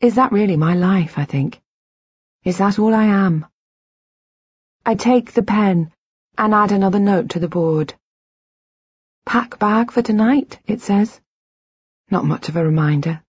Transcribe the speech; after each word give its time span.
Is 0.00 0.14
that 0.14 0.32
really 0.32 0.56
my 0.56 0.74
life, 0.74 1.18
I 1.18 1.26
think? 1.26 1.60
Is 2.42 2.56
that 2.56 2.78
all 2.78 2.94
I 2.94 3.04
am? 3.04 3.44
I 4.86 4.94
take 4.94 5.32
the 5.32 5.42
pen 5.42 5.92
and 6.38 6.54
add 6.54 6.72
another 6.72 6.98
note 6.98 7.30
to 7.30 7.38
the 7.38 7.48
board. 7.48 7.92
Pack 9.26 9.58
bag 9.58 9.90
for 9.90 10.00
tonight, 10.00 10.58
it 10.66 10.80
says. 10.80 11.20
Not 12.10 12.24
much 12.24 12.48
of 12.48 12.56
a 12.56 12.64
reminder, 12.64 13.22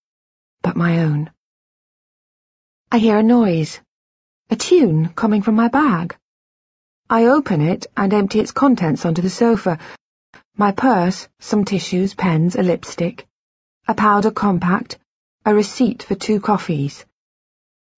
but 0.61 0.77
my 0.77 0.99
own. 0.99 1.29
I 2.89 2.99
hear 2.99 3.17
a 3.17 3.23
noise, 3.23 3.81
a 4.49 4.55
tune 4.55 5.09
coming 5.09 5.41
from 5.41 5.55
my 5.55 5.67
bag. 5.67 6.15
I 7.09 7.25
open 7.25 7.59
it 7.59 7.87
and 7.97 8.13
empty 8.13 8.39
its 8.39 8.53
contents 8.53 9.05
onto 9.05 9.21
the 9.21 9.29
sofa. 9.29 9.77
My 10.55 10.71
purse, 10.71 11.27
some 11.39 11.65
tissues, 11.65 12.13
pens, 12.13 12.55
a 12.55 12.63
lipstick, 12.63 13.27
a 13.89 13.93
powder 13.93 14.31
compact, 14.31 14.97
a 15.43 15.55
receipt 15.55 16.03
for 16.03 16.13
two 16.13 16.39
coffees, 16.39 17.03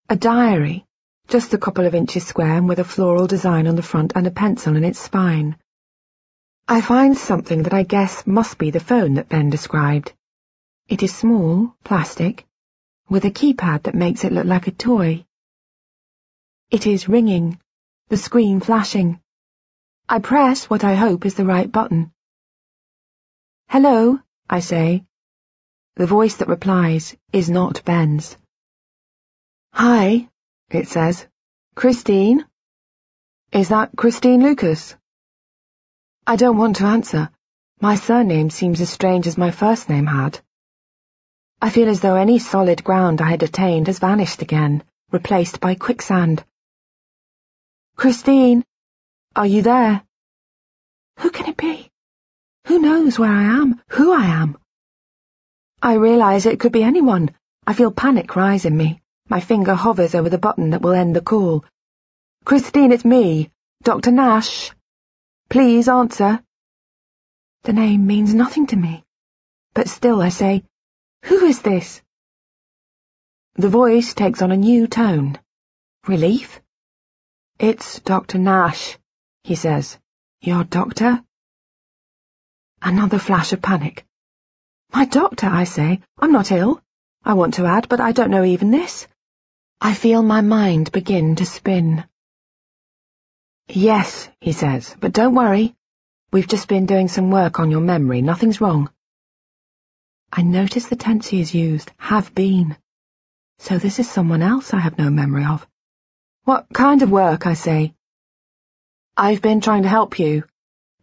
a 0.07 0.15
diary, 0.15 0.85
just 1.27 1.53
a 1.53 1.57
couple 1.57 1.85
of 1.85 1.93
inches 1.93 2.25
square 2.25 2.53
and 2.53 2.69
with 2.69 2.79
a 2.79 2.85
floral 2.85 3.27
design 3.27 3.67
on 3.67 3.75
the 3.75 3.81
front 3.81 4.13
and 4.15 4.25
a 4.25 4.31
pencil 4.31 4.77
in 4.77 4.85
its 4.85 4.99
spine. 4.99 5.57
I 6.69 6.79
find 6.79 7.17
something 7.17 7.63
that 7.63 7.73
I 7.73 7.83
guess 7.83 8.25
must 8.25 8.57
be 8.57 8.71
the 8.71 8.79
phone 8.79 9.15
that 9.15 9.27
Ben 9.27 9.49
described. 9.49 10.13
It 10.87 11.03
is 11.03 11.13
small, 11.13 11.75
plastic, 11.83 12.45
with 13.09 13.25
a 13.25 13.31
keypad 13.31 13.83
that 13.83 13.95
makes 13.95 14.23
it 14.23 14.31
look 14.31 14.45
like 14.45 14.67
a 14.67 14.71
toy. 14.71 15.25
It 16.71 16.87
is 16.87 17.09
ringing, 17.09 17.59
the 18.07 18.15
screen 18.15 18.61
flashing. 18.61 19.19
I 20.07 20.19
press 20.19 20.69
what 20.69 20.85
I 20.85 20.95
hope 20.95 21.25
is 21.25 21.35
the 21.35 21.45
right 21.45 21.69
button. 21.69 22.13
Hello, 23.67 24.19
I 24.49 24.61
say. 24.61 25.03
The 25.95 26.07
voice 26.07 26.37
that 26.37 26.47
replies 26.47 27.15
is 27.31 27.51
not 27.51 27.85
Ben's. 27.85 28.35
Hi, 29.73 30.27
it 30.71 30.87
says. 30.87 31.27
Christine? 31.75 32.45
Is 33.51 33.69
that 33.69 33.91
Christine 33.95 34.41
Lucas? 34.41 34.95
I 36.25 36.35
don't 36.35 36.57
want 36.57 36.77
to 36.77 36.85
answer. 36.85 37.29
My 37.79 37.95
surname 37.95 38.49
seems 38.49 38.81
as 38.81 38.89
strange 38.89 39.27
as 39.27 39.37
my 39.37 39.51
first 39.51 39.87
name 39.87 40.07
had. 40.07 40.39
I 41.61 41.69
feel 41.69 41.87
as 41.89 42.01
though 42.01 42.15
any 42.15 42.39
solid 42.39 42.83
ground 42.83 43.21
I 43.21 43.29
had 43.29 43.43
attained 43.43 43.85
has 43.85 43.99
vanished 43.99 44.41
again, 44.41 44.83
replaced 45.11 45.59
by 45.59 45.75
quicksand. 45.75 46.43
Christine, 47.95 48.65
are 49.35 49.45
you 49.45 49.61
there? 49.61 50.01
Who 51.19 51.29
can 51.29 51.47
it 51.47 51.57
be? 51.57 51.91
Who 52.65 52.79
knows 52.79 53.19
where 53.19 53.31
I 53.31 53.43
am, 53.43 53.79
who 53.89 54.11
I 54.11 54.25
am? 54.25 54.57
I 55.85 55.95
realize 55.95 56.45
it 56.45 56.61
could 56.61 56.71
be 56.71 56.81
anyone. 56.81 57.31
I 57.67 57.73
feel 57.73 57.91
panic 57.91 58.37
rise 58.37 58.63
in 58.63 58.77
me. 58.77 59.01
My 59.27 59.41
finger 59.41 59.75
hovers 59.75 60.15
over 60.15 60.29
the 60.29 60.37
button 60.37 60.69
that 60.69 60.81
will 60.81 60.93
end 60.93 61.13
the 61.13 61.19
call. 61.19 61.65
Christine, 62.45 62.93
it's 62.93 63.03
me, 63.03 63.51
Dr. 63.81 64.11
Nash. 64.11 64.71
Please 65.49 65.89
answer. 65.89 66.41
The 67.63 67.73
name 67.73 68.07
means 68.07 68.33
nothing 68.33 68.65
to 68.67 68.77
me, 68.77 69.03
but 69.73 69.89
still 69.89 70.21
I 70.21 70.29
say, 70.29 70.63
Who 71.25 71.43
is 71.43 71.61
this? 71.61 72.01
The 73.55 73.67
voice 73.67 74.13
takes 74.13 74.41
on 74.41 74.53
a 74.53 74.57
new 74.57 74.87
tone. 74.87 75.37
Relief? 76.07 76.61
It's 77.59 77.99
Dr. 77.99 78.37
Nash, 78.37 78.97
he 79.43 79.55
says. 79.55 79.99
Your 80.39 80.63
doctor? 80.63 81.21
Another 82.81 83.19
flash 83.19 83.51
of 83.51 83.61
panic. 83.61 84.05
My 84.93 85.05
doctor, 85.05 85.47
I 85.47 85.63
say. 85.63 86.01
I'm 86.19 86.31
not 86.31 86.51
ill. 86.51 86.79
I 87.25 87.33
want 87.33 87.55
to 87.55 87.65
add, 87.65 87.89
but 87.89 87.99
I 87.99 88.11
don't 88.11 88.29
know 88.29 88.43
even 88.43 88.69
this. 88.69 89.07
I 89.81 89.93
feel 89.95 90.21
my 90.21 90.41
mind 90.41 90.91
begin 90.91 91.35
to 91.37 91.45
spin. 91.45 92.03
Yes, 93.67 94.29
he 94.39 94.51
says, 94.51 94.95
but 94.99 95.13
don't 95.13 95.35
worry. 95.35 95.75
We've 96.31 96.47
just 96.47 96.67
been 96.67 96.85
doing 96.85 97.07
some 97.07 97.31
work 97.31 97.59
on 97.59 97.71
your 97.71 97.81
memory. 97.81 98.21
Nothing's 98.21 98.61
wrong. 98.61 98.89
I 100.31 100.41
notice 100.41 100.87
the 100.87 100.95
tense 100.95 101.27
he 101.27 101.39
has 101.39 101.53
used, 101.55 101.91
have 101.97 102.33
been. 102.35 102.77
So 103.59 103.77
this 103.77 103.99
is 103.99 104.09
someone 104.09 104.41
else 104.41 104.73
I 104.73 104.79
have 104.79 104.97
no 104.97 105.09
memory 105.09 105.45
of. 105.45 105.65
What 106.43 106.67
kind 106.73 107.01
of 107.01 107.11
work, 107.11 107.47
I 107.47 107.53
say? 107.53 107.93
I've 109.17 109.41
been 109.41 109.61
trying 109.61 109.83
to 109.83 109.89
help 109.89 110.19
you. 110.19 110.43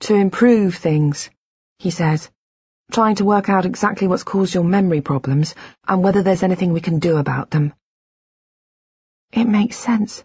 To 0.01 0.15
improve 0.15 0.77
things, 0.77 1.31
he 1.79 1.91
says. 1.91 2.31
Trying 2.91 3.17
to 3.17 3.25
work 3.25 3.49
out 3.49 3.67
exactly 3.67 4.09
what's 4.09 4.25
caused 4.25 4.53
your 4.53 4.65
memory 4.65 5.01
problems 5.01 5.55
and 5.87 6.03
whether 6.03 6.23
there's 6.23 6.43
anything 6.43 6.73
we 6.73 6.81
can 6.81 6.99
do 6.99 7.19
about 7.19 7.51
them. 7.51 7.73
It 9.33 9.45
makes 9.45 9.77
sense, 9.77 10.25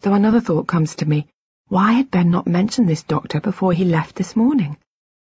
though 0.00 0.12
another 0.12 0.40
thought 0.40 0.66
comes 0.66 0.96
to 0.96 1.06
me. 1.06 1.26
Why 1.68 1.92
had 1.92 2.10
Ben 2.10 2.30
not 2.30 2.46
mentioned 2.46 2.90
this 2.90 3.02
doctor 3.02 3.40
before 3.40 3.72
he 3.72 3.86
left 3.86 4.16
this 4.16 4.36
morning? 4.36 4.76